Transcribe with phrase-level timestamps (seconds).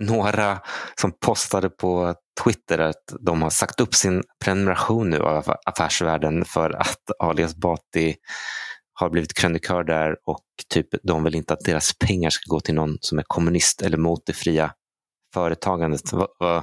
[0.00, 0.58] några
[1.00, 2.14] som postade på
[2.44, 8.16] Twitter att de har sagt upp sin prenumeration nu av Affärsvärlden för att Ali Esbati
[8.94, 10.44] har blivit krönikör där och
[10.74, 13.96] typ de vill inte att deras pengar ska gå till någon som är kommunist eller
[13.96, 14.72] mot det fria
[15.34, 16.12] företagandet.
[16.12, 16.62] Vad, vad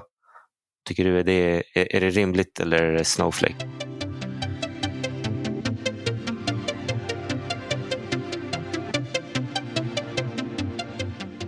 [0.88, 1.20] tycker du?
[1.20, 3.68] Är det, är, är det rimligt eller är det snowflake?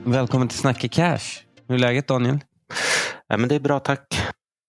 [0.03, 1.48] Välkommen till Snacka Cash.
[1.69, 2.39] Hur är läget Daniel?
[3.27, 4.21] Ja, men det är bra, tack.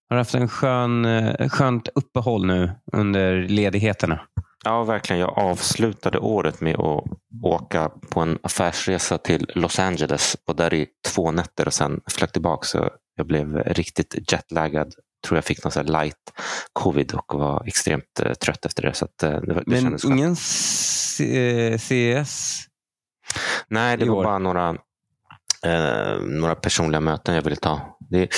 [0.08, 4.20] Har du haft en skön, eh, skönt uppehåll nu under ledigheterna?
[4.64, 5.20] Ja, verkligen.
[5.20, 7.04] Jag avslutade året med att
[7.42, 12.32] åka på en affärsresa till Los Angeles och där i två nätter och sen flög
[12.32, 12.66] tillbaka.
[12.66, 14.94] Så jag blev riktigt jetlaggad.
[15.26, 16.32] Tror jag fick någon light
[16.72, 18.94] covid och var extremt uh, trött efter det.
[18.94, 20.36] Så uh, det, det Men ingen
[21.78, 22.64] CS?
[23.68, 24.76] Nej, det var bara några,
[25.66, 27.98] uh, några personliga möten jag ville ta.
[28.10, 28.28] Det,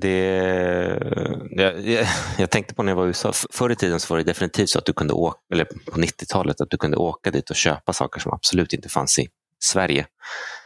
[0.00, 0.18] det,
[1.50, 2.06] jag,
[2.38, 4.68] jag, tänkte på när jag var i USA, förr i tiden så var det definitivt
[4.68, 7.92] så att du kunde åka, eller på 90-talet, att du kunde åka dit och köpa
[7.92, 9.28] saker som absolut inte fanns i
[9.64, 10.06] Sverige.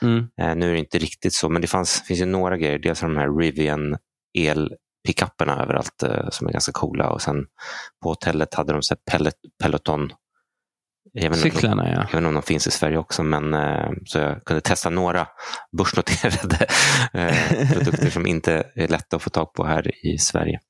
[0.02, 0.28] Mm.
[0.40, 2.78] Eh, nu är det inte riktigt så, men det fanns, finns ju några grejer.
[2.78, 3.96] Dels de här Rivian
[4.38, 7.46] elpickuperna överallt eh, som är ganska coola och sen
[8.02, 10.12] på hotellet hade de så pellet, Peloton
[11.34, 11.94] Cyklarna, ja.
[11.94, 14.91] Jag vet inte om de finns i Sverige också, men eh, så jag kunde testa
[14.91, 15.27] några
[15.77, 16.66] börsnoterade
[17.12, 20.60] eh, produkter som inte är lätta att få tag på här i Sverige.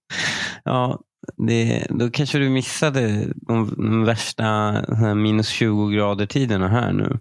[0.65, 1.01] Ja,
[1.47, 4.73] det, då kanske du missade de värsta
[5.15, 7.21] minus 20 grader tiderna här nu.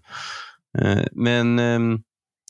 [0.78, 2.02] Eh, men ehm,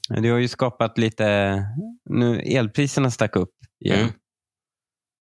[0.10, 1.64] det har ju skapat lite,
[2.10, 3.54] nu elpriserna stack upp
[3.86, 4.00] igen.
[4.00, 4.12] Mm.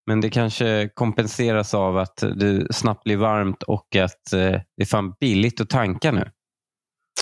[0.07, 4.85] Men det kanske kompenseras av att det snabbt blir varmt och att eh, det är
[4.85, 6.31] fan billigt att tanka nu.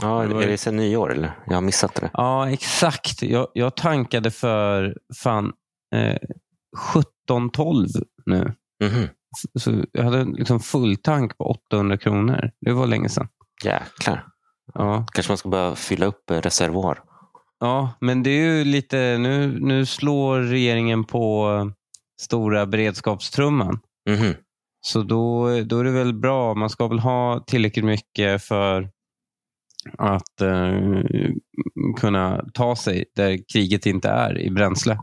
[0.02, 1.38] Ja, är det sedan nyår eller?
[1.46, 2.10] Jag har missat det.
[2.12, 3.22] Ja, exakt.
[3.22, 5.52] Jag, jag tankade för fan
[5.94, 6.18] eh,
[7.28, 7.86] 17-12
[8.26, 8.54] nu.
[8.82, 9.08] Mm -hmm.
[9.58, 12.50] så, jag hade liksom full tank på 800 kronor.
[12.60, 13.28] Det var länge sedan.
[13.64, 14.26] Jäklar.
[14.74, 15.06] Ja.
[15.12, 17.02] Kanske man ska börja fylla upp eh, reservoar.
[17.60, 21.50] Ja, men det är ju lite, nu, nu slår regeringen på
[22.24, 23.80] stora beredskapstrumman.
[24.10, 24.34] Mm.
[24.80, 26.54] Så då, då är det väl bra.
[26.54, 28.90] Man ska väl ha tillräckligt mycket för
[29.98, 31.02] att uh,
[32.00, 34.98] kunna ta sig där kriget inte är i bränsle.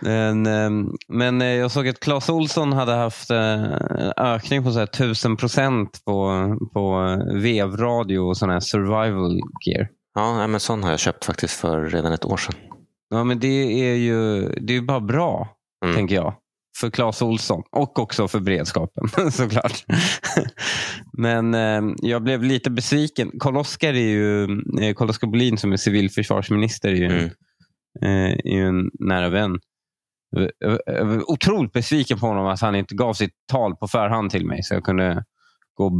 [0.00, 3.74] Men, um, men jag såg att Clas Olsson hade haft uh,
[4.16, 9.88] ökning på så här 1000 procent på, på vevradio och sån här survival gear.
[10.14, 12.54] Ja, men sån har jag köpt faktiskt för redan ett år sedan.
[13.10, 15.48] Ja, men det är ju det är bara bra,
[15.84, 15.96] mm.
[15.96, 16.34] tänker jag
[16.76, 19.84] för Clas Olsson och också för beredskapen såklart.
[21.18, 23.30] Men eh, jag blev lite besviken.
[23.40, 24.42] Karl-Oskar är ju,
[24.80, 27.30] eh, Karl-Oskar Bolin som är civilförsvarsminister är ju, mm.
[28.02, 29.58] eh, är ju en nära vän.
[30.86, 34.46] Jag var otroligt besviken på honom att han inte gav sitt tal på förhand till
[34.46, 35.24] mig så jag kunde
[35.74, 35.92] gå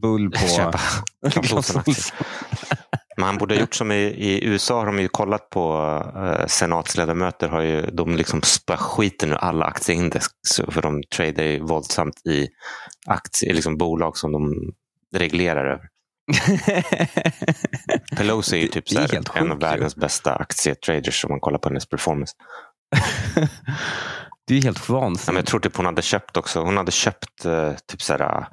[0.00, 0.80] bull på Köpa.
[3.16, 5.76] Men han borde ha gjort som i, i USA har de ju kollat på
[6.16, 7.48] uh, senatsledamöter.
[7.48, 10.26] Har ju, de liksom spär skiten ur alla aktieindex.
[10.68, 12.48] För de tradar ju våldsamt i
[13.06, 14.54] aktier, liksom bolag som de
[15.16, 15.88] reglerar över.
[18.16, 21.68] Pelosi är ju typ är en sjuk, av världens bästa aktietraders om man kollar på
[21.68, 22.34] hennes performance.
[24.46, 25.38] det är helt vansinnigt.
[25.38, 26.60] jag tror typ hon hade köpt också.
[26.60, 28.46] Hon hade köpt uh, typ så här,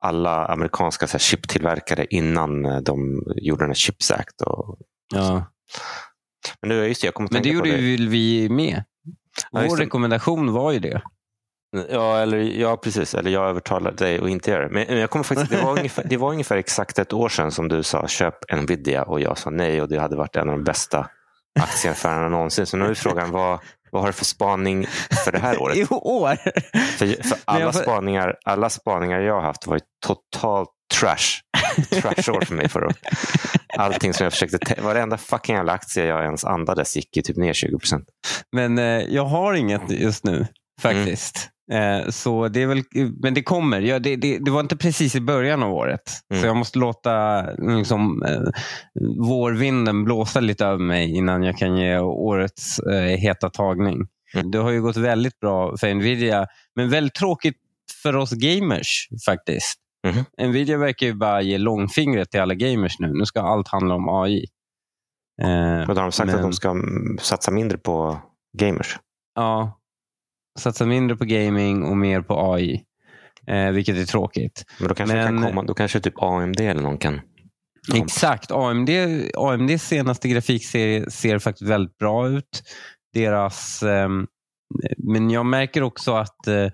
[0.00, 4.40] alla amerikanska så här, chiptillverkare innan eh, de gjorde den här Chips Act.
[4.40, 4.78] Och,
[5.14, 5.44] ja.
[6.60, 7.76] Men, nu, just det, jag kommer Men det gjorde det.
[7.76, 8.84] ju vi med.
[9.52, 11.02] Vår ja, rekommendation var ju det.
[11.90, 13.14] Ja, eller, ja, precis.
[13.14, 14.86] Eller jag övertalade dig att inte göra det.
[14.86, 17.68] Men jag kommer faktiskt, det, var ungefär, det var ungefär exakt ett år sedan som
[17.68, 20.64] du sa köp Nvidia och jag sa nej och det hade varit en av de
[20.64, 21.08] bästa
[21.60, 22.66] aktieaffärerna någonsin.
[22.66, 23.58] Så nu är frågan, vad,
[23.90, 24.86] vad har du för spaning
[25.24, 25.76] för det här året?
[25.76, 26.36] I år?
[26.98, 27.80] För, för alla, får...
[27.80, 31.40] spaningar, alla spaningar jag har haft var totalt trash.
[31.90, 32.98] Trash-år för mig förra året.
[33.78, 37.52] Allting som jag försökte, varenda fucking jävla aktie jag ens andades gick ju typ ner
[37.52, 38.04] 20 procent.
[38.52, 40.46] Men eh, jag har inget just nu
[40.80, 41.36] faktiskt.
[41.36, 41.50] Mm.
[41.72, 42.82] Eh, så det är väl,
[43.22, 43.80] men det kommer.
[43.80, 46.02] Ja, det, det, det, var inte precis i början av året.
[46.30, 46.42] Mm.
[46.42, 48.40] Så jag måste låta liksom, eh,
[49.28, 54.06] vårvinden blåsa lite över mig innan jag kan ge årets eh, heta tagning.
[54.34, 54.50] Mm.
[54.50, 56.46] Det har ju gått väldigt bra för Nvidia,
[56.76, 57.56] men väldigt tråkigt
[58.02, 59.80] för oss gamers faktiskt.
[60.06, 60.50] Mm.
[60.50, 63.12] Nvidia verkar ju bara ge långfingret till alla gamers nu.
[63.12, 64.44] Nu ska allt handla om AI.
[65.42, 66.36] Eh, men har de sagt men...
[66.36, 66.74] att de ska
[67.20, 68.18] satsa mindre på
[68.58, 68.98] gamers?
[69.34, 69.80] Ja,
[70.56, 72.82] Satsa mindre på gaming och mer på AI.
[73.46, 74.64] Eh, vilket är tråkigt.
[74.78, 77.20] Men då kanske, Men, kan komma, då kanske typ AMD eller någon kan
[77.94, 78.50] Exakt.
[78.50, 78.90] AMD,
[79.36, 82.62] AMDs senaste grafikserie ser faktiskt väldigt bra ut.
[83.14, 84.08] Deras, eh,
[84.98, 86.64] men jag märker också att eh,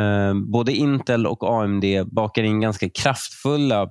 [0.00, 3.90] eh både Intel och AMD bakar in ganska kraftfulla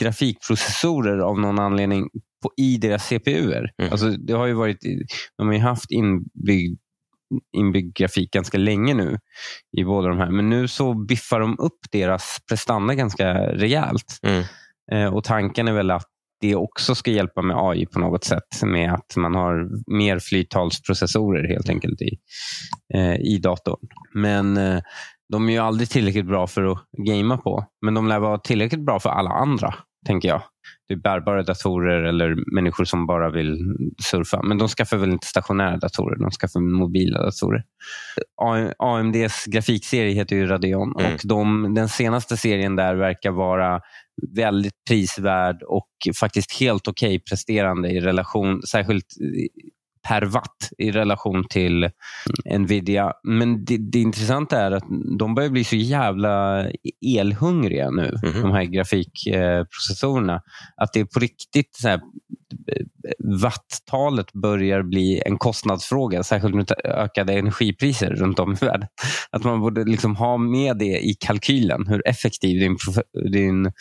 [0.00, 2.08] grafikprocessorer av någon anledning
[2.42, 3.72] på, i deras CPUer.
[3.78, 3.92] Mm.
[3.92, 4.80] Alltså, det har ju varit,
[5.36, 6.80] de har ju haft inbyggd,
[7.56, 9.18] inbyggd grafik ganska länge nu
[9.78, 10.30] i båda de här.
[10.30, 14.18] Men nu så biffar de upp deras prestanda ganska rejält.
[14.22, 14.44] Mm.
[14.92, 16.06] Eh, och Tanken är väl att
[16.40, 18.62] det också ska hjälpa med AI på något sätt.
[18.62, 22.18] Med att man har mer flyttalsprocessorer helt enkelt i,
[22.94, 23.88] eh, i datorn.
[24.14, 24.80] Men eh,
[25.32, 27.64] de är ju aldrig tillräckligt bra för att gamea på.
[27.84, 29.74] Men de lär vara tillräckligt bra för alla andra,
[30.06, 30.42] tänker jag.
[30.88, 33.58] Det är bärbara datorer eller människor som bara vill
[34.02, 34.42] surfa.
[34.42, 37.64] Men de skaffar väl inte stationära datorer, de skaffar mobila datorer.
[38.78, 41.14] AMDs grafikserie heter ju Radeon mm.
[41.14, 43.80] och de, den senaste serien där verkar vara
[44.36, 45.88] väldigt prisvärd och
[46.20, 49.06] faktiskt helt okej okay presterande i relation, särskilt
[50.08, 51.90] per watt i relation till
[52.58, 53.12] Nvidia.
[53.22, 54.84] Men det, det intressanta är att
[55.18, 56.66] de börjar bli så jävla
[57.06, 58.42] elhungriga nu, mm -hmm.
[58.42, 60.42] de här grafikprocessorerna.
[60.76, 62.00] Att det är på riktigt så här,
[63.42, 68.88] wattalet börjar bli en kostnadsfråga, särskilt med ökade energipriser runt om i världen.
[69.30, 72.76] Att man borde liksom ha med det i kalkylen, hur effektiv din,
[73.32, 73.72] din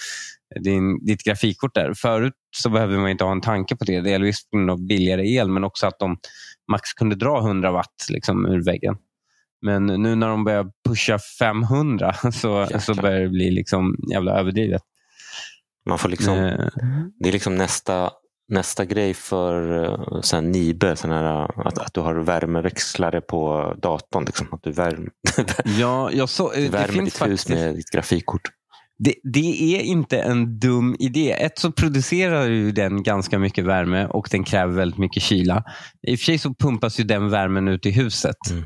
[0.64, 1.94] din, ditt grafikkort är.
[1.94, 4.02] Förut så behövde man inte ha en tanke på det.
[4.02, 6.18] Delvis på grund av billigare el, men också att de
[6.72, 8.96] max kunde dra 100 watt liksom, ur väggen.
[9.62, 14.82] Men nu när de börjar pusha 500 så, så börjar det bli liksom jävla överdrivet.
[15.90, 16.68] Man får liksom, eh.
[17.20, 18.12] Det är liksom nästa,
[18.48, 24.26] nästa grej för uh, sån Nibe, sån här, att, att du har värmeväxlare på datorn.
[24.26, 25.10] Liksom, att du värm,
[25.80, 27.50] ja, jag så, värmer det finns ditt faktiskt...
[27.50, 28.50] hus med ditt grafikkort.
[28.98, 31.32] Det, det, är inte en dum idé.
[31.32, 35.64] Ett så producerar ju den ganska mycket värme och den kräver väldigt mycket kyla.
[36.08, 38.36] I och för sig så pumpas ju den värmen ut i huset.
[38.52, 38.64] Mm.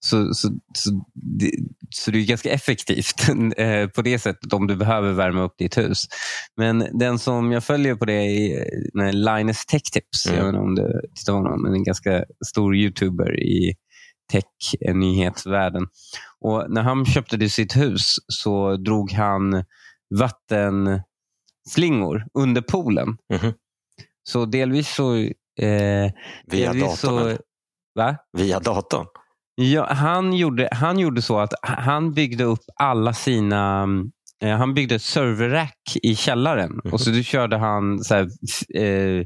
[0.00, 1.50] Så, så, så, det,
[1.90, 5.78] så det är ganska effektivt eh, på det sättet om du behöver värma upp ditt
[5.78, 6.04] hus.
[6.56, 10.26] Men den som jag följer på det är Linus Tech Tips.
[10.26, 10.38] Mm.
[10.38, 13.74] Jag vet inte om du tittar på honom, men en ganska stor youtuber i
[14.32, 15.86] tech-nyhetsvärlden.
[16.46, 19.64] Och när han köpte sitt hus så drog han
[20.14, 23.16] vattenslingor under poolen.
[23.34, 23.52] Mm.
[24.28, 25.14] Så delvis så...
[25.14, 25.32] Eh,
[26.46, 27.36] Via delvis datorn?
[27.36, 27.42] Så,
[27.94, 28.16] va?
[28.32, 29.06] Via datorn?
[29.54, 33.86] Ja, han, gjorde, han gjorde så att han byggde upp alla sina
[34.42, 36.92] Eh, han byggde ett serverrack i källaren mm.
[36.92, 38.28] och så då körde han, så här,
[38.74, 39.24] eh,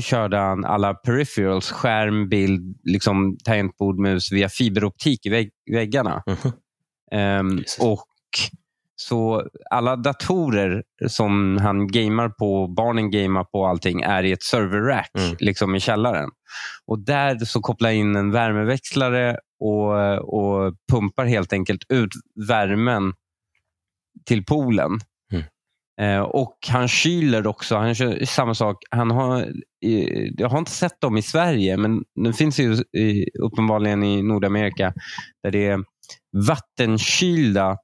[0.00, 6.22] körde han alla peripherals, skärm, bild, liksom, tangentbord, mus via fiberoptik i vägg, väggarna.
[6.26, 7.46] Mm.
[7.46, 8.06] Um, och
[8.96, 15.10] så alla datorer som han gamar på, barnen gamar på allting är i ett serverrack
[15.18, 15.36] mm.
[15.38, 16.30] liksom i källaren.
[16.86, 22.10] Och där så kopplar jag in en värmeväxlare och, och pumpar helt enkelt ut
[22.48, 23.12] värmen
[24.24, 24.90] till poolen.
[25.32, 25.44] Mm.
[26.00, 27.76] Eh, och han kyler också.
[27.76, 28.76] Han kör samma sak.
[28.90, 29.52] Han har,
[30.36, 32.76] jag har inte sett dem i Sverige, men de finns ju
[33.42, 34.92] uppenbarligen i Nordamerika
[35.42, 35.84] där det är
[36.48, 37.76] vattenkylda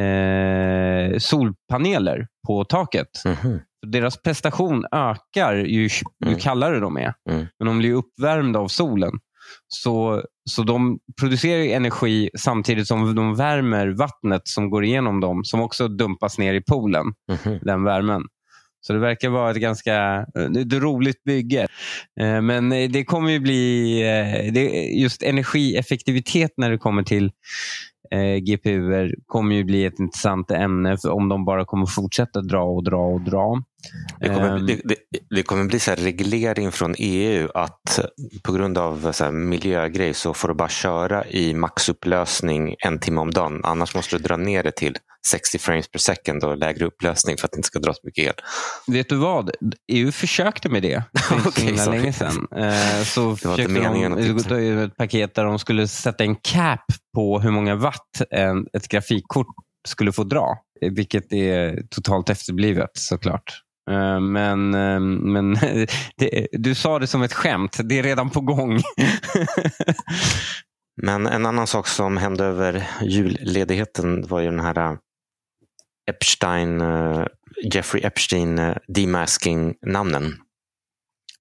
[0.00, 3.08] eh, solpaneler på taket.
[3.24, 3.60] Mm.
[3.86, 5.90] Deras prestation ökar ju, ju
[6.26, 6.38] mm.
[6.38, 7.14] kallare de är.
[7.30, 7.46] Mm.
[7.58, 9.12] Men de blir uppvärmda av solen.
[9.68, 15.60] Så, så de producerar energi samtidigt som de värmer vattnet som går igenom dem, som
[15.60, 17.06] också dumpas ner i poolen.
[17.30, 17.64] Mm -hmm.
[17.64, 18.22] Den värmen.
[18.86, 20.26] Så det verkar vara ett ganska
[20.60, 21.66] ett roligt bygge.
[22.20, 27.30] Eh, men det kommer ju bli eh, just energieffektivitet när det kommer till
[28.10, 32.84] eh, GPUer kommer ju bli ett intressant ämne om de bara kommer fortsätta dra och
[32.84, 33.62] dra och dra.
[34.20, 34.96] Det kommer, um, det, det,
[35.30, 38.00] det kommer bli så reglering från EU att
[38.42, 43.30] på grund av så miljögrej så får du bara köra i maxupplösning en timme om
[43.30, 43.60] dagen.
[43.64, 44.96] Annars måste du dra ner det till
[45.26, 48.24] 60 frames per second och lägre upplösning för att det inte ska dra så mycket
[48.24, 48.34] el.
[48.86, 49.50] Vet du vad?
[49.92, 52.46] EU försökte med det för okay, inte så länge sedan.
[52.56, 57.40] Eh, så det försökte de ta ett paket där de skulle sätta en cap på
[57.40, 58.22] hur många watt
[58.72, 59.46] ett grafikkort
[59.88, 60.58] skulle få dra.
[60.80, 63.62] Vilket är totalt efterblivet såklart.
[63.90, 65.54] Eh, men, eh, men
[66.16, 67.78] det, du sa det som ett skämt.
[67.84, 68.76] Det är redan på gång.
[71.02, 74.98] men en annan sak som hände över julledigheten var ju den här
[76.06, 76.82] Epstein,
[77.72, 80.34] Jeffrey Epstein demasking-namnen.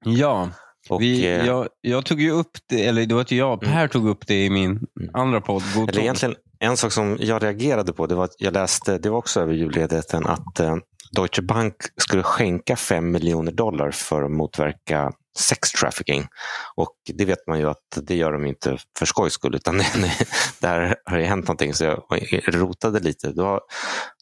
[0.05, 0.49] Ja,
[0.89, 3.75] och, vi, jag, jag, tog ju upp det, eller det var inte jag, mm.
[3.75, 5.09] Per tog upp det i min mm.
[5.13, 5.63] andra podd.
[5.75, 9.17] Eller egentligen, en sak som jag reagerade på, det var att jag läste, det var
[9.17, 10.75] också över julledigheten, att eh,
[11.15, 16.27] Deutsche Bank skulle skänka 5 miljoner dollar för att motverka sex trafficking.
[16.75, 19.77] Och det vet man ju att det gör de inte för skojs skull, utan
[20.59, 21.73] där har det hänt någonting.
[21.73, 22.03] Så jag
[22.47, 23.31] rotade lite.
[23.31, 23.59] Då,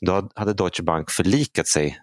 [0.05, 1.97] då hade Deutsche Bank förlikat sig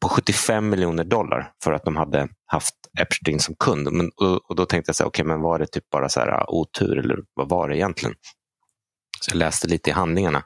[0.00, 3.92] på 75 miljoner dollar för att de hade haft Epstein som kund.
[3.92, 6.20] Men, och, och då tänkte jag, så här, okay, men var det typ bara så
[6.20, 8.14] här, ah, otur eller vad var det egentligen?
[9.20, 10.42] Så jag läste lite i handlingarna.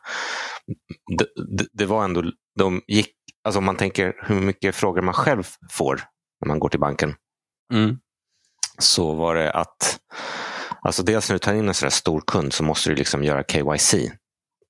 [1.19, 1.27] Det,
[1.57, 2.23] det, det var ändå,
[2.59, 3.15] de gick,
[3.45, 6.03] alltså om man tänker hur mycket frågor man själv får
[6.41, 7.15] när man går till banken.
[7.73, 7.99] Mm.
[8.79, 9.99] Så var det att,
[10.83, 13.45] alltså dels när du tar in en sån stor kund så måste du liksom göra
[13.45, 13.95] KYC.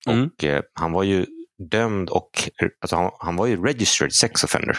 [0.08, 0.26] Mm.
[0.26, 1.26] Och eh, han var ju
[1.70, 4.78] dömd och alltså han, han, var ju registered sex offender.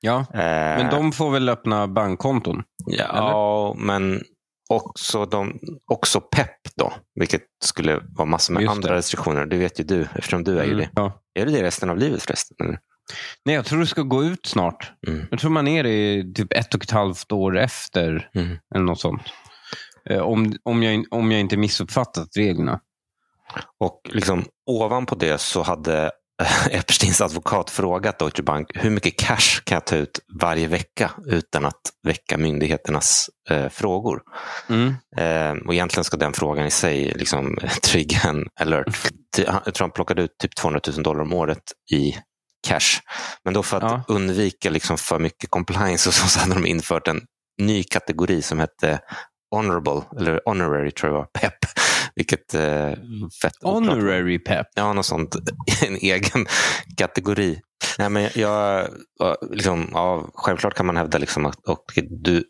[0.00, 2.62] Ja, eh, men de får väl öppna bankkonton?
[2.86, 3.84] Ja, eller?
[3.84, 4.22] men
[4.68, 8.96] också, de, också PEP då, vilket skulle vara massor med Just andra det.
[8.96, 9.46] restriktioner.
[9.46, 10.90] Det vet ju du eftersom du är mm, ju det.
[10.94, 11.22] Ja.
[11.34, 12.56] Är det det resten av livet förresten?
[12.66, 12.78] Eller?
[13.44, 14.92] Nej, jag tror det ska gå ut snart.
[15.06, 15.26] Mm.
[15.30, 18.30] Jag tror man är det typ ett och ett halvt år efter.
[18.34, 18.58] Mm.
[18.74, 19.22] Eller något sånt.
[20.10, 22.80] Eh, om, om, jag, om jag inte missuppfattat reglerna.
[23.80, 26.10] Och liksom, ovanpå det så hade
[26.70, 31.64] Epsteins advokat frågat Deutsche Bank hur mycket cash kan jag ta ut varje vecka utan
[31.64, 34.22] att väcka myndigheternas eh, frågor.
[34.68, 34.94] Mm.
[35.16, 39.12] Eh, och egentligen ska den frågan i sig liksom, trigga en alert.
[39.36, 41.62] Jag tror han plockade ut typ 200 000 dollar om året
[41.92, 42.16] i
[42.66, 43.00] cash.
[43.44, 44.02] Men då för att ja.
[44.08, 47.20] undvika liksom för mycket compliance och så, så hade de infört en
[47.62, 49.00] ny kategori som hette
[49.50, 51.54] honorable, eller honorary tror jag var, PEP.
[52.14, 52.92] Vilket eh,
[53.42, 54.66] fett Honorary PEP?
[54.74, 55.36] Ja, något sånt.
[55.86, 56.46] En egen
[56.96, 57.60] kategori.
[57.98, 58.88] Nej, men jag,
[59.50, 61.56] liksom, ja, självklart kan man hävda liksom att
[62.10, 62.44] du,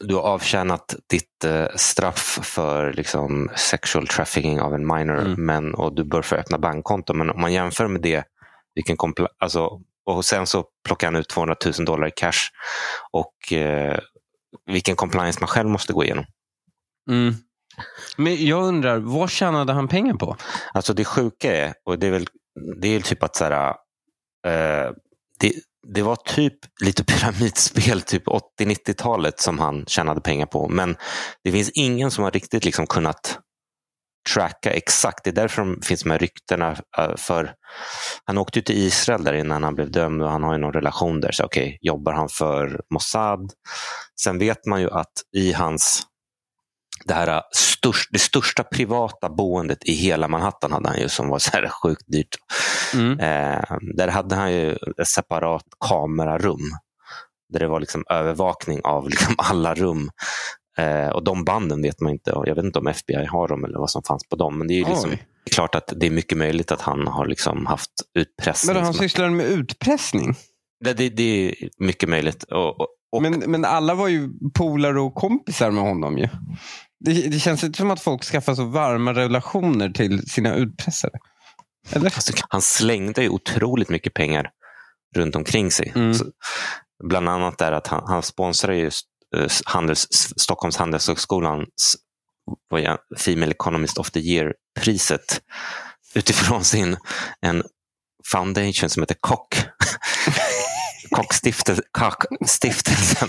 [0.00, 5.46] du har avtjänat ditt eh, straff för liksom, sexual trafficking av en minor mm.
[5.46, 7.14] men, och du bör få öppna bankkonto.
[7.14, 8.24] Men om man jämför med det
[8.78, 8.96] vilken
[9.38, 12.50] alltså, och sen så plockar han ut 200 000 dollar i cash
[13.12, 13.98] och eh,
[14.66, 16.24] vilken compliance man själv måste gå igenom.
[17.10, 17.34] Mm.
[18.16, 20.36] Men jag undrar, vad tjänade han pengar på?
[20.74, 22.26] Alltså det sjuka är, och det är väl
[22.80, 23.68] det är typ att så här,
[24.46, 24.92] eh,
[25.40, 25.52] det,
[25.94, 30.68] det var typ lite pyramidspel, typ 80-90-talet som han tjänade pengar på.
[30.68, 30.96] Men
[31.44, 33.38] det finns ingen som har riktigt liksom kunnat
[34.34, 35.24] tracka exakt.
[35.24, 36.76] Det är därför de finns med ryktena.
[36.98, 37.54] Eh, för
[38.24, 41.20] Han åkte till Israel där innan han blev dömd och han har ju någon relation
[41.20, 41.32] där.
[41.32, 43.52] Så okay, jobbar han för Mossad?
[44.20, 46.02] Sen vet man ju att i hans
[47.04, 51.38] det, här störst, det största privata boendet i hela Manhattan hade han ju som var
[51.38, 52.36] så här sjukt dyrt.
[52.94, 53.18] Mm.
[53.20, 56.70] Eh, där hade han ju ett separat kamerarum
[57.52, 60.10] där det var liksom övervakning av liksom alla rum.
[60.78, 62.30] Eh, och de banden vet man inte.
[62.30, 64.58] Jag vet inte om FBI har dem eller vad som fanns på dem.
[64.58, 65.10] Men det är liksom
[65.50, 68.74] klart att det är mycket möjligt att han har liksom haft utpressning.
[68.74, 70.34] Men han sysslar med utpressning?
[70.84, 72.42] Det, det, det är mycket möjligt.
[72.42, 72.80] Och,
[73.12, 76.28] och, men, men alla var ju polare och kompisar med honom ju.
[77.04, 81.12] Det, det känns inte som att folk skaffar så varma relationer till sina utpressare.
[81.94, 84.50] Alltså, han slängde ju otroligt mycket pengar
[85.16, 85.92] runt omkring sig.
[85.94, 86.14] Mm.
[86.14, 86.24] Så,
[87.08, 89.17] bland annat där att han, han sponsrar just Eh,
[89.64, 91.96] handels, Stockholms handelshögskolans
[93.18, 95.40] Female Economist of the Year-priset
[96.14, 96.96] utifrån sin
[97.40, 97.62] en
[98.32, 99.54] foundation som heter Kock.
[101.10, 103.28] Kock-stiftelsen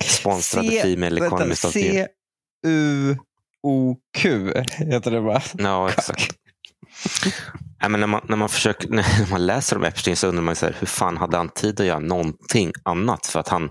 [0.04, 2.08] sponsrade C, Female Economist of the Year.
[2.64, 5.42] C-U-O-Q heter det bara.
[5.58, 6.36] Ja, exakt.
[7.80, 10.56] Ja, men när, man, när, man försöker, när man läser om Epstein så undrar man
[10.56, 13.26] så här, hur fan hade han tid att göra någonting annat?
[13.26, 13.70] För att han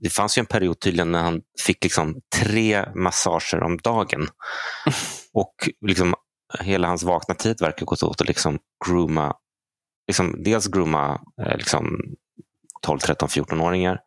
[0.00, 4.28] det fanns ju en period tydligen när han fick liksom tre massager om dagen.
[5.32, 5.54] Och
[5.86, 6.14] liksom
[6.60, 9.34] hela hans vakna tid verkar gått åt att liksom grooma,
[10.08, 11.98] liksom dels grooma eh, liksom
[12.82, 13.98] 12, 13, 14-åringar.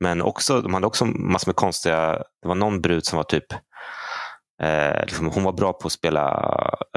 [0.00, 2.12] Men också, de hade också massor med konstiga,
[2.42, 3.52] det var någon brud som var typ,
[4.62, 6.28] eh, liksom, hon var bra på att spela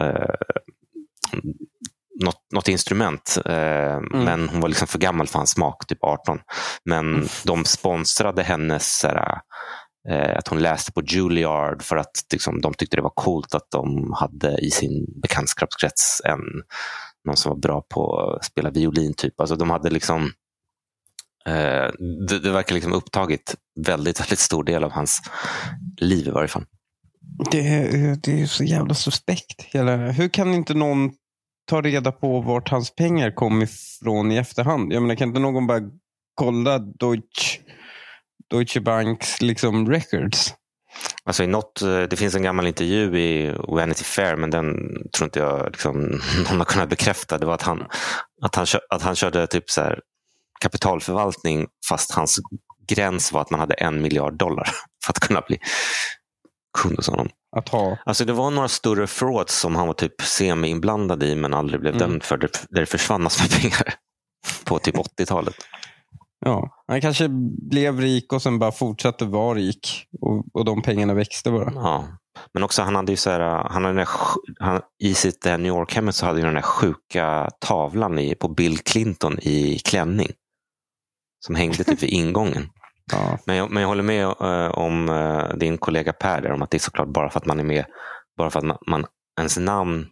[0.01, 0.35] eh,
[2.23, 3.37] något, något instrument.
[3.45, 4.23] Eh, mm.
[4.23, 6.39] Men hon var liksom för gammal för hans smak, typ 18.
[6.85, 7.27] Men mm.
[7.43, 9.39] de sponsrade hennes såhär,
[10.09, 13.71] eh, att hon läste på Juilliard för att liksom, de tyckte det var coolt att
[13.71, 16.39] de hade i sin bekantskapskrets en,
[17.25, 19.13] någon som var bra på att spela violin.
[19.13, 19.39] typ.
[19.39, 20.23] Alltså, de hade liksom
[21.45, 21.89] eh,
[22.27, 25.21] det, det verkar liksom upptagit väldigt, väldigt stor del av hans
[25.97, 26.65] liv i varje fall.
[27.51, 27.89] Det,
[28.23, 29.65] det är så jävla suspekt.
[30.15, 31.11] Hur kan inte någon
[31.65, 34.93] ta reda på vart hans pengar kom ifrån i efterhand?
[34.93, 35.81] Jag menar, kan inte någon bara
[36.35, 37.61] kolla Deutsche,
[38.49, 40.53] Deutsche Banks liksom records?
[41.23, 44.75] Alltså i något, eh, det finns en gammal intervju i Vanity Fair, men den
[45.15, 46.01] tror inte jag liksom,
[46.49, 47.37] någon har kunnat bekräfta.
[47.37, 47.85] Det var att han,
[48.41, 49.99] att han, att han körde typ så här,
[50.61, 52.39] kapitalförvaltning fast hans
[52.87, 54.67] gräns var att man hade en miljard dollar
[55.05, 55.59] för att kunna bli
[56.77, 57.29] kund hos honom.
[57.57, 57.97] Att ha.
[58.05, 61.95] Alltså det var några större frauds som han var typ semi-inblandad i men aldrig blev
[61.95, 62.09] mm.
[62.09, 62.37] dömd för.
[62.37, 63.93] Där det försvann massor med pengar
[64.65, 65.55] på typ 80-talet.
[66.45, 67.27] Ja, han kanske
[67.69, 71.71] blev rik och sen bara fortsatte vara rik och, och de pengarna växte bara.
[71.75, 72.07] Ja.
[72.53, 74.05] Men också han hade ju så här, han hade
[74.59, 78.77] han, i sitt New York-hemmet så hade han den där sjuka tavlan i, på Bill
[78.77, 80.31] Clinton i klänning.
[81.45, 82.69] Som hängde typ vid ingången.
[83.11, 83.37] Ja.
[83.45, 86.71] Men, jag, men jag håller med uh, om uh, din kollega Per där, om att
[86.71, 87.85] det är såklart bara för att man är med,
[88.37, 89.05] bara för att man, man
[89.39, 90.07] ens namn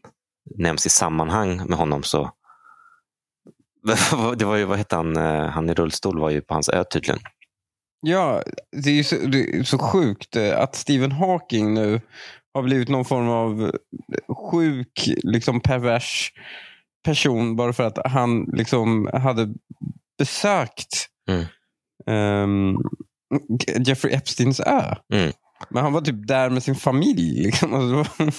[0.56, 2.32] nämns i sammanhang med honom så
[4.38, 6.84] det var ju, vad hette han, uh, han i rullstol var ju på hans ö
[6.84, 7.20] tydligen.
[8.02, 12.02] Ja, det är ju så, är så sjukt att Stephen Hawking nu
[12.54, 13.72] har blivit någon form av
[14.52, 16.32] sjuk, liksom pervers
[17.06, 19.54] person bara för att han liksom hade
[20.18, 21.46] besökt mm
[22.06, 22.78] um,
[23.80, 24.96] Jeffrey Epsteins ö.
[25.14, 25.32] Mm.
[25.70, 27.44] Men han var typ där med sin familj.
[27.44, 27.74] Liksom.
[27.74, 28.24] Alltså,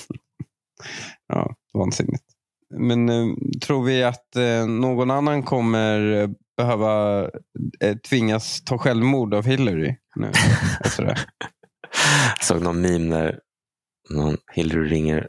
[1.29, 2.25] ja, vansinnigt.
[2.75, 7.23] Men uh, tror vi att uh, någon annan kommer behöva
[7.85, 9.97] uh, tvingas ta självmord av Hillary?
[10.17, 10.33] Nu,
[10.85, 11.19] efter det?
[12.37, 13.39] Jag såg någon meme där
[14.11, 15.29] någon Hillary ringer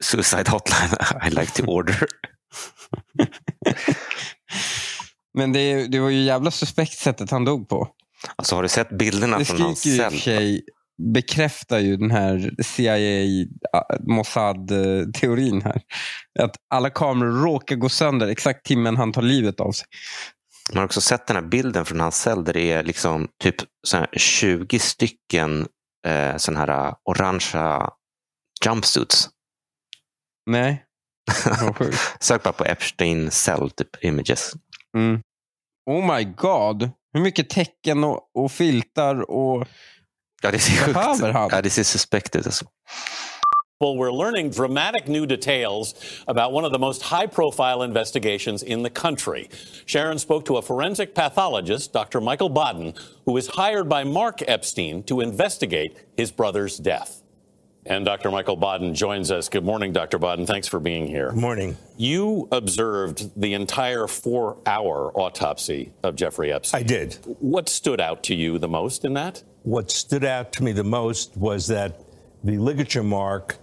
[0.00, 0.96] Suicide Hotline
[1.26, 2.06] I like to order.
[5.38, 7.88] Men det, det var ju jävla suspekt sättet han dog på.
[8.36, 10.20] Alltså har du sett bilderna det från hans cell?
[10.20, 10.62] Sig
[11.14, 13.46] bekräftar ju den här CIA
[14.00, 15.82] Mossad-teorin här.
[16.38, 19.86] Att alla kameror råkar gå sönder exakt timmen han tar livet av sig.
[20.72, 23.56] Man har också sett den här bilden från hans cell där det är liksom typ
[24.16, 25.66] 20 stycken
[26.06, 27.90] eh, sån här uh, orangea
[28.64, 29.28] jumpsuits.
[30.46, 30.84] Nej.
[32.20, 34.52] Sök bara på Epstein cell typ images.
[34.96, 35.20] Mm.
[35.90, 36.90] Oh my god.
[37.12, 39.66] Hur mycket tecken och, och filtar och
[40.42, 41.48] ja, det ser behöver han?
[41.52, 42.46] Ja, det ser suspekt ut.
[42.46, 42.64] Alltså.
[43.82, 45.94] Well, we're learning dramatic new details
[46.28, 49.48] about one of the most high profile investigations in the country.
[49.86, 52.20] Sharon spoke to a forensic pathologist, Dr.
[52.20, 52.92] Michael Bodden,
[53.24, 57.19] who was hired by Mark Epstein to investigate his brother's death.
[57.90, 58.30] And Dr.
[58.30, 59.48] Michael Bodden joins us.
[59.48, 60.16] Good morning, Dr.
[60.16, 60.46] Bodden.
[60.46, 61.30] Thanks for being here.
[61.30, 61.76] Good morning.
[61.96, 66.82] You observed the entire four hour autopsy of Jeffrey Epstein.
[66.82, 67.14] I did.
[67.40, 69.42] What stood out to you the most in that?
[69.64, 72.00] What stood out to me the most was that
[72.44, 73.56] the ligature mark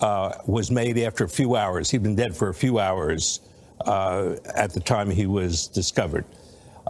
[0.00, 1.88] uh, was made after a few hours.
[1.88, 3.42] He'd been dead for a few hours
[3.82, 6.24] uh, at the time he was discovered,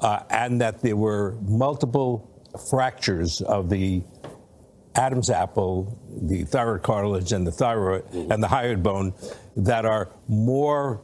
[0.00, 2.26] uh, and that there were multiple
[2.70, 4.02] fractures of the
[4.94, 9.12] Adam's apple, the thyroid cartilage, and the thyroid and the hyoid bone
[9.56, 11.00] that are more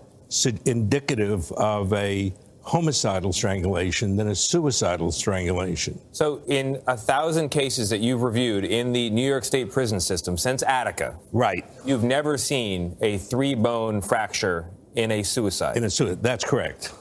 [0.67, 6.01] indicative of a homicidal strangulation than a suicidal strangulation.
[6.13, 10.39] So, in a thousand cases that you've reviewed in the New York State prison system
[10.39, 15.77] since Attica, right, you've never seen a three bone fracture in a suicide.
[15.77, 16.93] In a suicide, that's correct.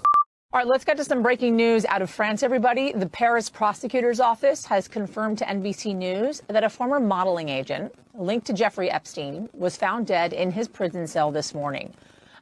[0.54, 2.92] All right, let's get to some breaking news out of France, everybody.
[2.92, 8.46] The Paris prosecutor's office has confirmed to NBC News that a former modeling agent linked
[8.46, 11.92] to Jeffrey Epstein was found dead in his prison cell this morning.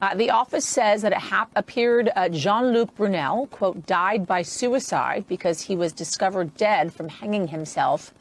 [0.02, 5.24] Uh, the office says that it appeared uh, Jean Luc Brunel, quote, died by suicide
[5.30, 8.14] because he was discovered dead from hanging himself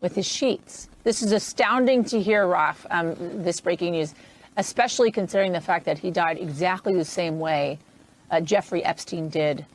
[0.00, 0.88] with his sheets.
[1.02, 4.14] This is astounding to hear, Raf, um, this breaking news,
[4.56, 7.80] especially considering the fact that he died exactly the same way
[8.32, 9.66] uh, Jeffrey Epstein did.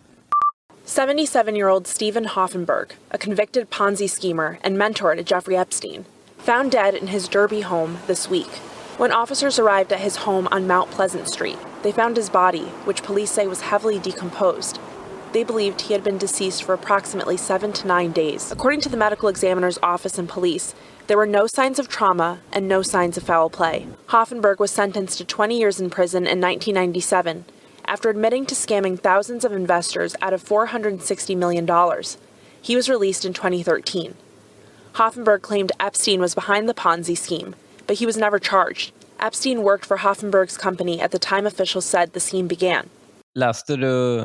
[0.84, 6.06] 77 year old Stephen Hoffenberg, a convicted Ponzi schemer and mentor to Jeffrey Epstein,
[6.38, 8.50] found dead in his Derby home this week.
[8.98, 13.04] When officers arrived at his home on Mount Pleasant Street, they found his body, which
[13.04, 14.80] police say was heavily decomposed.
[15.34, 18.52] They believed he had been deceased for approximately seven to nine days.
[18.52, 20.74] According to the medical examiner's office and police,
[21.06, 23.86] there were no signs of trauma and no signs of foul play.
[24.08, 27.46] Hoffenberg was sentenced to 20 years in prison in 1997
[27.88, 31.68] after admitting to scamming thousands of investors out of $460 million.
[32.62, 34.14] He was released in 2013.
[34.94, 37.56] Hoffenberg claimed Epstein was behind the Ponzi scheme,
[37.88, 38.92] but he was never charged.
[39.20, 42.90] Epstein worked for Hoffenberg's company at the time officials said the scheme began.
[43.36, 44.20] Läste du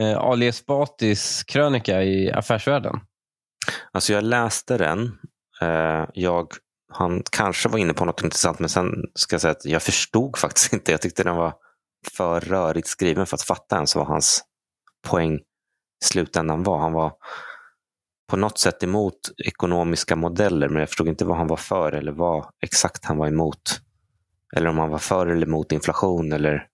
[0.00, 3.00] eh, Ali Esbatis krönika i Affärsvärlden?
[3.92, 5.18] Alltså jag läste den.
[5.60, 6.48] Eh, jag,
[6.92, 10.38] han kanske var inne på något intressant men sen ska jag säga att jag förstod
[10.38, 10.92] faktiskt inte.
[10.92, 11.54] Jag tyckte den var
[12.12, 14.44] för rörigt skriven för att fatta ens vad hans
[15.08, 16.78] poäng i slutändan var.
[16.78, 17.12] Han var
[18.30, 22.12] på något sätt emot ekonomiska modeller, men jag förstod inte vad han var för eller
[22.12, 23.80] vad exakt han var emot.
[24.56, 26.66] Eller om han var för eller emot inflation eller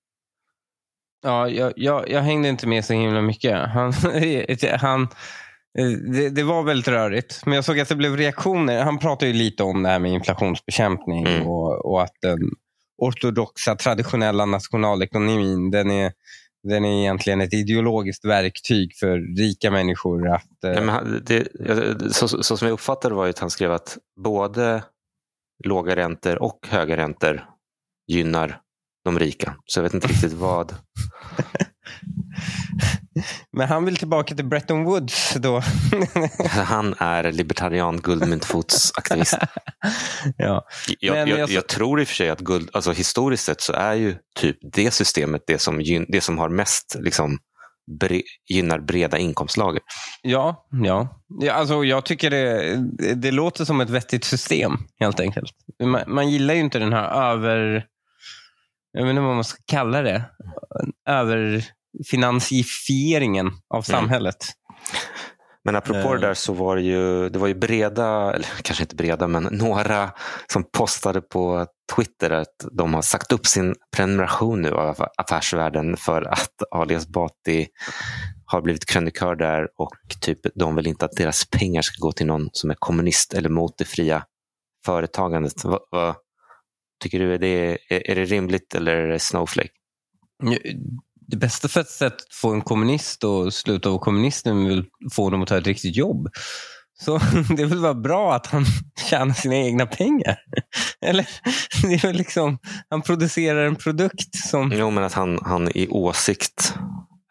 [1.25, 3.69] Ja, jag, jag, jag hängde inte med så himla mycket.
[3.69, 3.93] Han,
[4.81, 5.09] han,
[6.13, 8.83] det, det, var väldigt rörigt, men jag såg att det blev reaktioner.
[8.83, 11.47] Han pratade ju lite om det här med inflationsbekämpning mm.
[11.47, 12.39] och, och, att den
[12.99, 16.13] ortodoxa traditionella nationalekonomin, den är,
[16.69, 20.29] den är egentligen ett ideologiskt verktyg för rika människor.
[20.29, 21.49] Att, Nej, men det,
[22.15, 24.83] så, så som jag uppfattade det var att han skrev att både
[25.65, 27.45] låga räntor och höga räntor
[28.07, 28.61] gynnar
[29.05, 29.57] de rika.
[29.67, 30.75] Så jag vet inte riktigt vad.
[33.53, 35.63] Men han vill tillbaka till Bretton Woods då?
[36.49, 39.39] han är libertarian guldmyntfotsaktivist.
[40.37, 40.67] ja.
[41.01, 43.95] jag, jag, jag, tror i och för sig att guld, alltså historiskt sett så är
[43.95, 47.39] ju typ det systemet det som, det som har mest liksom,
[48.01, 49.83] bre, gynnar breda inkomstlager.
[50.23, 51.23] Ja, ja.
[51.41, 52.77] ja alltså, jag tycker det,
[53.15, 55.53] det låter som ett vettigt system helt enkelt.
[55.83, 57.87] Man, man gillar ju inte den här över
[58.97, 60.25] jag vet inte vad man ska kalla det,
[61.95, 63.83] överfinansifieringen av mm.
[63.83, 64.37] samhället.
[64.45, 65.01] Mm.
[65.65, 66.35] Men apropå det där eh.
[66.35, 70.11] så var det ju, det var ju breda, eller kanske inte breda, men några
[70.53, 76.23] som postade på Twitter att de har sagt upp sin prenumeration nu av Affärsvärlden för
[76.23, 77.67] att Ali Esbati
[78.47, 82.27] har blivit krönikör där och typ de vill inte att deras pengar ska gå till
[82.27, 84.25] någon som är kommunist eller mot det fria
[84.87, 85.65] företagandet.
[85.65, 86.17] Va, va,
[87.03, 89.71] Tycker du är det, är det rimligt eller är det snowflake?
[91.27, 95.43] Det bästa för att få en kommunist att sluta vara kommunist är väl få dem
[95.43, 96.29] att ta ett riktigt jobb.
[97.01, 97.19] Så
[97.57, 98.65] det är väl bara bra att han
[99.11, 100.39] tjänar sina egna pengar.
[101.01, 101.29] Eller,
[101.83, 102.59] det är väl liksom,
[102.91, 104.73] han producerar en produkt som...
[104.75, 106.75] Jo, men att han, han i åsikt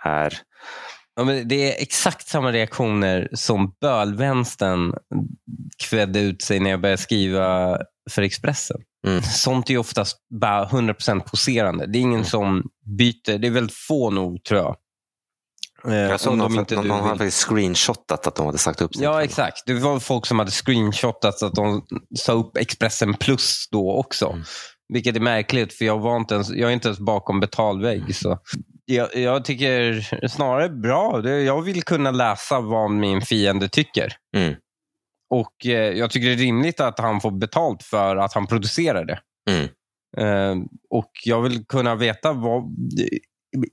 [0.04, 0.38] är...
[1.16, 4.94] Ja, men det är exakt samma reaktioner som bölvänstern
[5.90, 7.78] kvädde ut sig när jag började skriva
[8.12, 8.82] för Expressen.
[9.08, 9.22] Mm.
[9.22, 11.86] Sånt är oftast bara 100% poserande.
[11.86, 12.26] Det är ingen mm.
[12.26, 12.64] som
[12.98, 13.38] byter.
[13.38, 14.76] Det är väldigt få nog, tror jag.
[15.88, 19.04] Eh, jag såg någon, inte någon, någon hade screenshotat att de hade sagt upp sig.
[19.04, 19.64] Ja, exakt.
[19.66, 21.86] Det var folk som hade screenshotat att de
[22.16, 24.30] sa upp Expressen Plus då också.
[24.30, 24.44] Mm.
[24.94, 28.00] Vilket är märkligt, för jag, var inte ens, jag är inte ens bakom betalvägg.
[28.00, 28.14] Mm.
[28.14, 28.40] Så.
[28.86, 31.30] Jag, jag, tycker snarare bra.
[31.30, 34.14] Jag vill kunna läsa vad min fiende tycker.
[34.38, 34.56] Mm.
[35.34, 39.06] Och eh, Jag tycker det är rimligt att han får betalt för att han producerar
[39.06, 39.20] det.
[39.50, 39.70] Mm.
[40.18, 42.64] Eh, och Jag vill kunna veta vad,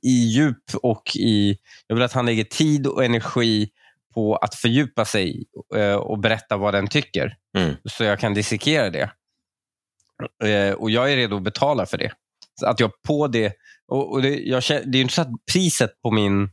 [0.03, 1.57] i djup och i...
[1.87, 3.71] Jag vill att han lägger tid och energi
[4.15, 5.45] på att fördjupa sig
[5.77, 7.37] eh, och berätta vad den tycker.
[7.57, 7.75] Mm.
[7.85, 9.11] Så jag kan dissekera det.
[10.45, 12.13] Eh, och Jag är redo att betala för det.
[12.61, 13.53] Så att jag på det...
[13.89, 16.51] Och, och det, jag, det är inte så att priset på min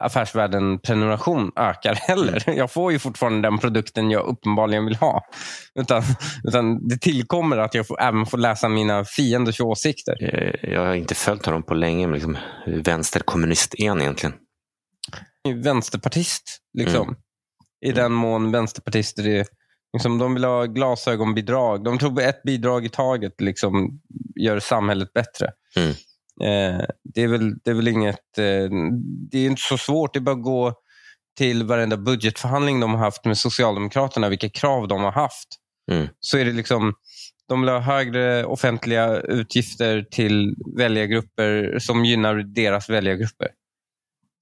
[0.00, 2.42] affärsvärlden-prenumeration ökar heller.
[2.46, 2.58] Mm.
[2.58, 5.26] Jag får ju fortfarande den produkten jag uppenbarligen vill ha.
[5.74, 6.02] Utan,
[6.44, 10.16] utan det tillkommer att jag får, även får läsa mina fienders åsikter.
[10.20, 12.06] Eh, jag har inte följt honom på länge.
[12.06, 14.34] Men liksom, vänsterkommunist är han egentligen?
[15.62, 17.02] Vänsterpartist, liksom.
[17.02, 17.16] Mm.
[17.86, 19.46] I den mån vänsterpartister är
[19.94, 21.84] Liksom, de vill ha glasögonbidrag.
[21.84, 24.00] De tror ett bidrag i taget liksom,
[24.40, 25.50] gör samhället bättre.
[25.76, 25.94] Mm.
[26.42, 28.38] Eh, det, är väl, det är väl inget...
[28.38, 28.68] Eh,
[29.30, 30.14] det är inte så svårt.
[30.14, 30.72] Det är bara att gå
[31.36, 35.48] till varenda budgetförhandling de har haft med Socialdemokraterna, vilka krav de har haft.
[35.90, 36.08] Mm.
[36.20, 36.94] Så är det liksom...
[37.48, 43.48] De vill ha högre offentliga utgifter till väljargrupper som gynnar deras väljargrupper.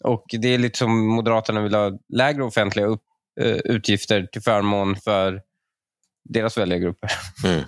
[0.05, 3.03] Och Det är lite som Moderaterna vill ha lägre offentliga upp,
[3.41, 5.41] uh, utgifter till förmån för
[6.25, 7.11] deras väljargrupper.
[7.45, 7.65] Mm.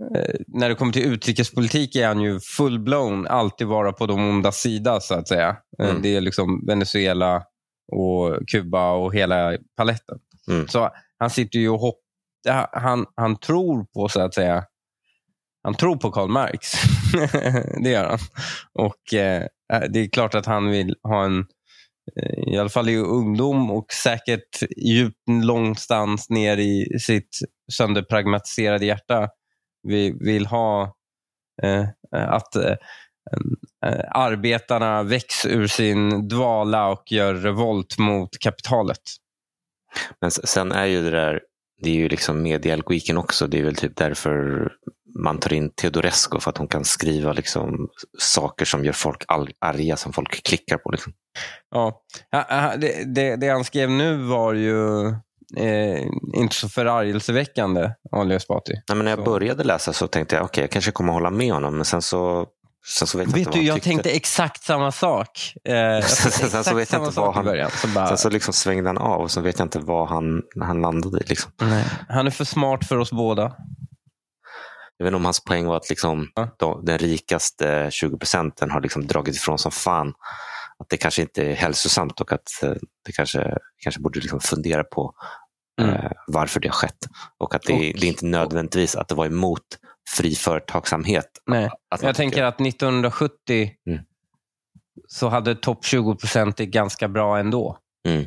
[0.00, 4.52] Eh, när det kommer till utrikespolitik är han ju full-blown, alltid vara på de onda
[4.52, 5.56] sida så att säga.
[5.82, 6.02] Eh, mm.
[6.02, 7.42] Det är liksom Venezuela
[7.92, 10.18] och Kuba och hela paletten.
[10.50, 10.68] Mm.
[10.68, 11.98] Så han sitter ju och hopp,
[12.72, 14.64] han, han tror på så att säga,
[15.62, 16.72] han tror på Karl Marx.
[17.82, 18.18] det gör han.
[18.74, 19.46] Och eh,
[19.90, 21.46] Det är klart att han vill ha en,
[22.20, 27.38] eh, i alla fall i ungdom och säkert djupt någonstans ner i sitt
[27.72, 29.28] sönderpragmatiserade hjärta
[29.82, 30.94] vi vill ha
[31.62, 32.76] eh, att eh,
[33.86, 39.02] eh, arbetarna väcks ur sin dvala och gör revolt mot kapitalet.
[40.20, 41.40] Men sen är ju det där,
[41.82, 43.46] det är ju liksom mediealgoiken också.
[43.46, 44.68] Det är väl typ därför
[45.18, 47.88] man tar in Teodorescu för att hon kan skriva liksom
[48.18, 49.24] saker som gör folk
[49.58, 50.90] arga som folk klickar på.
[50.90, 51.12] Liksom.
[51.70, 52.04] Ja,
[52.78, 55.12] det, det, det han skrev nu var ju
[55.56, 58.72] eh, inte så förargelseväckande, Ali Esbati.
[58.88, 59.24] Nej, men när jag så.
[59.24, 61.76] började läsa så tänkte jag okej, okay, jag kanske kommer hålla med honom.
[61.76, 62.46] Men sen så
[62.86, 65.54] Sen så vet vet jag du, jag tänkte exakt samma sak.
[65.64, 67.44] Eh, sen så vet jag inte vad han...
[67.44, 68.06] Början, så bara...
[68.06, 71.18] Sen så liksom svängde han av och så vet jag inte vad han, han landade
[71.18, 71.24] i.
[71.26, 71.52] Liksom.
[71.60, 73.42] Nej, han är för smart för oss båda.
[74.96, 76.48] Jag vet inte om hans poäng var att liksom, ja.
[76.58, 80.12] de, den rikaste 20 procenten har liksom dragit ifrån som fan.
[80.78, 84.84] Att det kanske inte är hälsosamt och att eh, det kanske, kanske borde liksom fundera
[84.84, 85.14] på
[85.80, 85.94] mm.
[85.94, 87.06] eh, varför det har skett.
[87.38, 89.64] Och att det, och, det är inte nödvändigtvis att det var emot
[90.16, 91.28] fri företagsamhet.
[91.46, 91.70] Nej.
[92.02, 94.00] jag tänker att 1970 mm.
[95.08, 97.78] så hade topp 20 procent det ganska bra ändå.
[98.08, 98.26] Mm.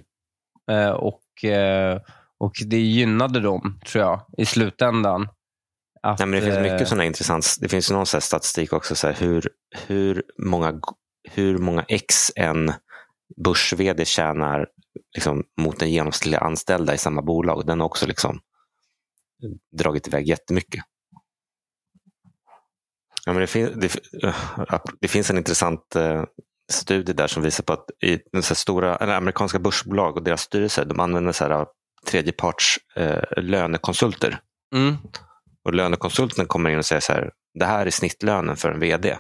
[0.72, 2.02] Eh, och, eh,
[2.38, 5.28] och det gynnade dem, tror jag, i slutändan.
[6.04, 7.56] Att, Nej, men det finns mycket eh, sådana intressant.
[7.62, 9.50] Det finns någon statistik också, så här, hur,
[9.88, 10.80] hur, många,
[11.24, 12.74] hur många x en
[13.44, 14.68] börs tjänar
[15.16, 17.66] liksom, mot den genomsnittliga anställda i samma bolag.
[17.66, 18.40] Den har också liksom
[19.78, 20.84] dragit iväg jättemycket.
[23.26, 24.00] Ja, men det, fin det,
[25.00, 26.24] det finns en intressant eh,
[26.72, 30.86] studie där som visar på att i så stora, eller amerikanska börsbolag och deras styrelser
[30.86, 31.66] de använder så här,
[32.06, 34.40] tredjeparts eh, lönekonsulter.
[34.76, 34.96] Mm.
[35.64, 39.18] Och lönekonsulten kommer in och säger så här, det här är snittlönen för en vd.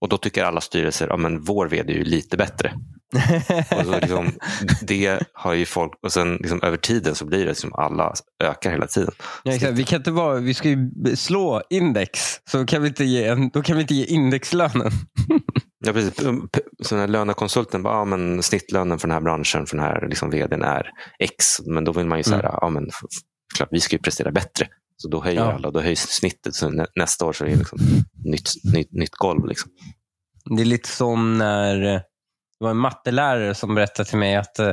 [0.00, 2.72] Och då tycker alla styrelser, ja men vår vd är ju lite bättre.
[3.70, 4.32] och så liksom,
[4.82, 8.70] det har ju folk, och sen liksom, över tiden så blir det liksom alla ökar
[8.70, 9.12] hela tiden.
[9.42, 9.72] Ja, exakt.
[9.72, 13.48] Vi, kan inte vara, vi ska ju slå index, så kan vi inte ge en,
[13.48, 14.90] då kan vi inte ge indexlönen.
[15.86, 16.14] ja, precis.
[16.82, 20.30] Så när lönekonsulten bara, ja, men snittlönen för den här branschen, för den här liksom,
[20.30, 21.60] vdn är X.
[21.66, 22.58] Men då vill man ju säga, mm.
[22.60, 22.90] ja men
[23.56, 24.68] klart vi ska ju prestera bättre.
[24.96, 25.52] Så då höjer ja.
[25.52, 26.54] alla, då höjs snittet.
[26.54, 27.78] Så nä, nästa år så är det liksom
[28.30, 29.46] nytt, nytt, nytt golv.
[29.46, 29.70] Liksom.
[30.56, 34.72] Det är lite som när det var en mattelärare som berättade till mig att eh,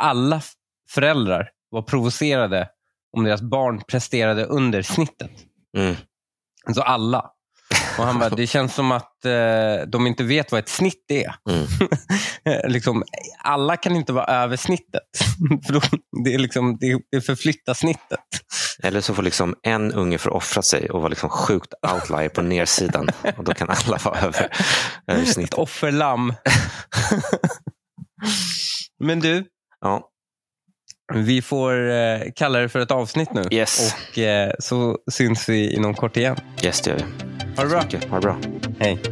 [0.00, 0.42] alla
[0.90, 2.68] föräldrar var provocerade
[3.16, 5.30] om deras barn presterade under snittet.
[5.76, 5.96] Mm.
[6.66, 7.30] Alltså alla.
[7.98, 11.34] Och han bara, det känns som att eh, de inte vet vad ett snitt är.
[11.50, 11.66] Mm.
[12.72, 13.04] liksom,
[13.44, 15.02] alla kan inte vara över snittet.
[15.66, 15.80] För då,
[16.24, 18.20] det, är liksom, det, det förflyttar snittet.
[18.82, 22.42] Eller så får liksom en unge för offra sig och vara liksom sjukt outlier på
[22.42, 23.08] nersidan.
[23.36, 24.48] Och då kan alla vara över,
[25.06, 25.52] över snittet.
[25.52, 26.34] Ett offerlamm.
[29.00, 29.44] Men du,
[29.80, 30.10] ja.
[31.14, 33.44] vi får eh, kalla det för ett avsnitt nu.
[33.50, 33.94] Yes.
[33.94, 36.36] Och eh, så syns vi inom kort igen.
[36.62, 37.04] Yes, det gör vi.
[37.56, 37.82] Ha det bra.
[38.10, 38.36] Ha det bra.
[38.78, 39.02] Hej.